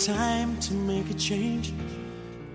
[0.00, 1.74] time to make a change.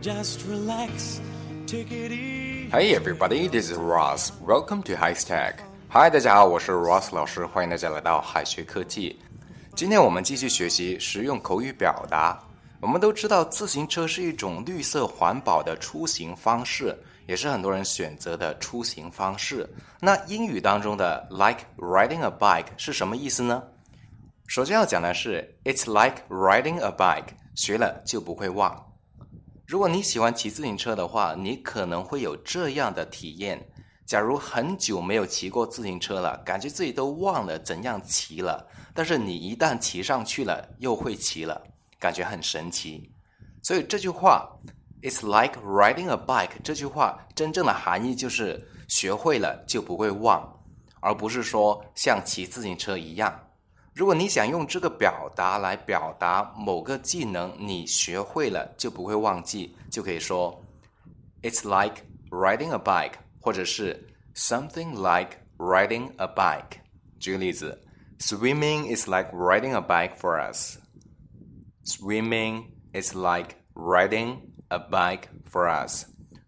[0.01, 1.21] Just relax,
[1.67, 2.69] take it easy.
[2.71, 4.31] Hey everybody, this is Ross.
[4.41, 5.57] Welcome to High Stack.
[5.89, 9.19] Hi，大家好，我是 Ross 老师，欢迎大家来到海学科技。
[9.75, 12.39] 今天我们继续学习实用口语表达。
[12.81, 19.69] 我们都知道，自行车是一种绿色环保的出行方式，也是很多人选择的出行方式。
[19.99, 23.61] 那英语当中的 like riding a bike 是什么意思呢？
[24.47, 28.93] 首先要讲的是，It's like riding a bike，学了就不会忘。
[29.65, 33.67] 如果你喜欢骑自行车的话，你可能会有这样的体验：
[34.05, 41.59] 假如很久没有骑过自行车了，感觉自己都忘了怎样骑了，但是你一旦骑上去了，又会骑了，
[41.99, 43.11] 感觉很神奇。
[43.63, 44.47] 所以这句话
[45.01, 50.63] ，It's like riding a bike，这句话真正的含义就是学会了就不会忘，
[51.01, 53.41] 而不是说像骑自行车一样。
[53.95, 60.61] 如果你想用这个表达来表达某个技能，你学会了就不会忘记，就可以说
[61.41, 66.79] ，It's like riding a bike，或者是 something like riding a bike。
[67.19, 67.81] 举个例子
[68.19, 70.77] ，Swimming is like riding a bike for us。
[71.85, 76.03] Swimming is like riding a bike for us。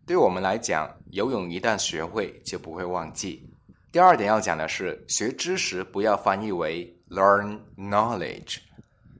[0.05, 3.49] 对我们来讲，游泳一旦学会就不会忘记。
[3.93, 8.57] 第二点要讲的是，学知识不要翻译为 learn knowledge。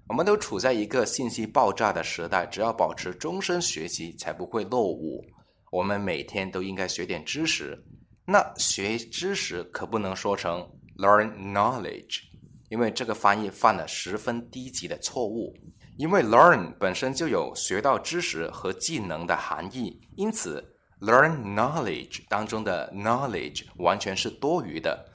[0.07, 5.25] 我们都处在一个信息爆炸的时代，只要保持终身学习，才不会落伍。
[5.71, 7.77] 我们每天都应该学点知识。
[8.25, 10.66] 那学知识可不能说成
[10.97, 12.21] learn knowledge，
[12.69, 15.53] 因为这个翻译犯了十分低级的错误。
[15.97, 20.63] 因为 learn 本身就有学到知识和技能的含义，因此
[21.01, 25.05] learn knowledge 当中的 knowledge 完全是多余的。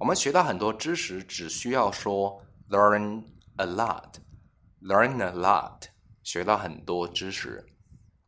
[0.00, 3.24] 我们学到很多知识，只需要说 learn
[3.56, 5.84] a lot，learn a lot，
[6.22, 7.64] 学到很多知识。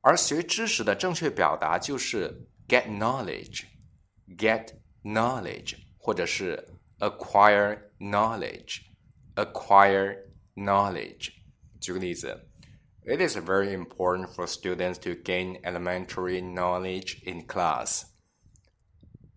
[0.00, 4.68] 而学知识的正确表达就是 get knowledge，get
[5.02, 6.66] knowledge，或者是
[6.98, 10.16] acquire knowledge，acquire
[10.54, 11.32] knowledge。
[11.81, 12.48] 举个例子，
[13.04, 18.04] It is very important for students to gain elementary knowledge in class.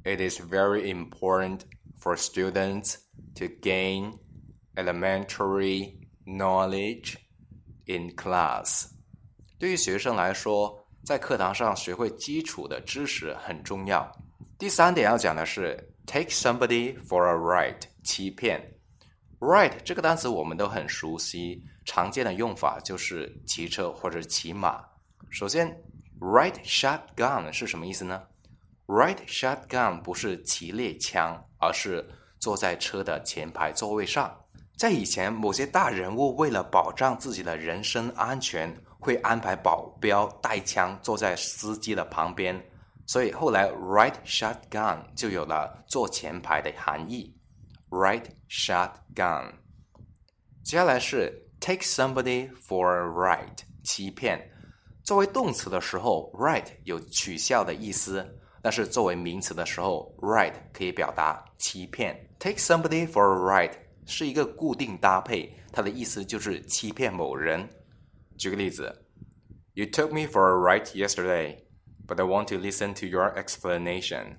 [0.03, 1.61] It is very important
[2.01, 2.95] for students
[3.35, 4.17] to gain
[4.75, 5.95] elementary
[6.25, 7.15] knowledge
[7.85, 8.89] in class.
[9.59, 14.11] 对于学生来说，在课堂上学会基础的知识很重要。
[14.57, 18.75] 第三点要讲的是 take somebody for a ride，欺骗。
[19.39, 24.83] ride 这个单词我们都很熟悉，常见的用法就是骑车或者骑马。
[25.29, 25.81] 首先，
[26.19, 28.21] ride shotgun 是什么意思呢？
[28.85, 32.04] ride shotgun 不是骑猎枪， 而是
[32.38, 34.34] 坐在车的前排座位上。
[34.76, 42.62] 在以前，某些大人物为了保障自己的人身安全，会安排保镖带枪坐在司机的旁边，
[43.06, 47.34] 所以后来 ride shotgun 就有了坐前排的含义。
[47.88, 49.52] ride shotgun。
[50.62, 54.50] 接下来是 take somebody for a ride，欺骗。
[55.02, 62.29] 作为动词的时候，ride 有取笑的意思，但是作为名词的时候，ride 可以表达欺骗。
[62.39, 63.73] take somebody for a ride
[64.05, 67.67] 是一个固定搭配，它的意思就是欺骗某人。
[68.37, 69.05] 举个例子，
[69.73, 71.63] You took me for a ride yesterday,
[72.05, 74.37] but I want to listen to your explanation.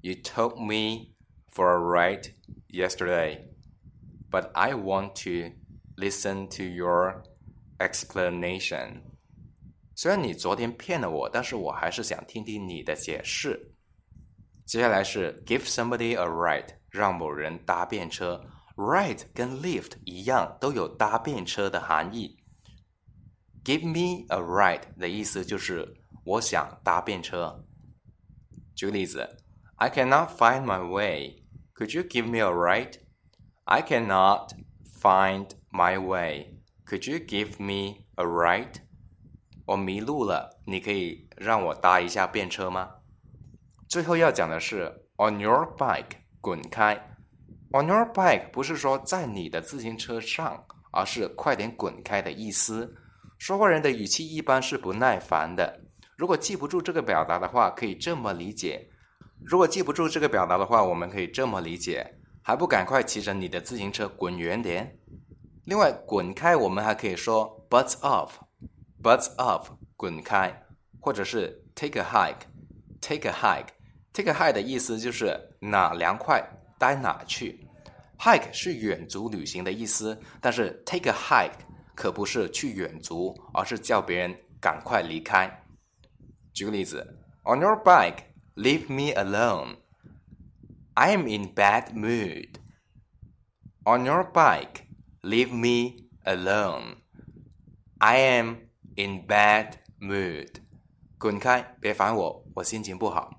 [0.00, 1.14] You took me
[1.48, 2.34] for a ride
[2.68, 3.44] yesterday,
[4.30, 5.54] but I want to
[5.96, 7.22] listen to your
[7.78, 9.02] explanation.
[9.97, 13.73] 虽然你昨天骗了我，但是我还是想听听你的解释。
[14.63, 18.45] 接下来是 give somebody a ride，让某人搭便车。
[18.75, 22.37] ride 跟 lift 一样，都有搭便车的含义。
[23.63, 25.91] give me a ride 的意思就是
[26.23, 27.65] 我想搭便车。
[28.75, 29.27] 举个例子
[29.77, 31.43] ，I cannot find my way.
[31.73, 32.99] Could you give me a ride?
[33.63, 34.51] I cannot
[35.01, 36.59] find my way.
[36.85, 38.81] Could you give me a ride?
[39.67, 42.89] 我迷路了，你可以让我搭一下便车吗？
[43.89, 44.85] 最后要讲的是
[45.17, 46.95] on your bike，滚开。
[47.73, 52.95] on your bike 不是说在你的自行车上，而是快点滚开的意思。
[53.37, 55.81] 说话人的语气一般是不耐烦的。
[56.15, 58.89] 如果记不住这个表达的话，可以这么理解。
[59.45, 62.15] 如果记不住这个表达的话，我们可以这么理解。
[62.41, 64.97] 还不赶快骑着你的自行车滚远点！
[65.65, 67.99] 另外，滚开我们还可以说 butts
[69.06, 70.64] off，butts off，滚开，
[71.00, 76.42] 或者是 take a hike，take a hike，take a hike 的意思就是哪凉快
[76.78, 77.66] 待哪去。
[78.18, 81.58] hike 是远足旅行的意思，但是 take a hike
[81.94, 85.64] 可不是去远足，而是叫别人赶快离开。
[86.52, 88.24] 举个例子，On your bike,
[88.54, 89.78] leave me alone.
[90.94, 92.50] I am in bad mood.
[93.84, 94.86] On your bike,
[95.22, 96.98] leave me alone.
[97.98, 98.56] I am
[98.97, 99.71] in bad
[100.01, 100.49] mood.
[101.17, 103.31] 滚开，别烦我，我心情不好。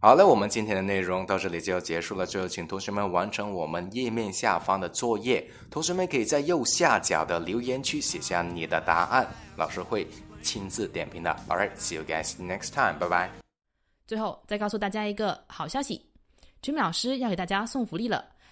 [0.00, 2.26] 好了，我们今天的内容到这里就要结束了。
[2.26, 5.48] 最后，请同学们完成我们页面下方的作业。
[5.70, 9.24] 同学们可以在右下角的留言区写下你的答案，
[9.56, 10.04] 老师会
[10.42, 11.30] 亲自点评的。
[11.48, 12.98] All right, see you guys next time.
[12.98, 13.30] 拜拜。
[14.04, 16.04] 最后再告诉大家一个好消息
[16.60, 18.31] ，Jimmy 老师要给大家送福利了。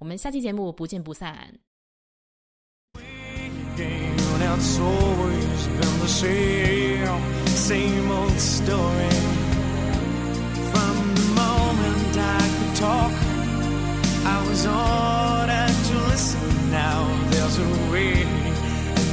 [0.00, 1.60] 我们下期节目不见不散。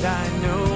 [0.08, 0.67] I know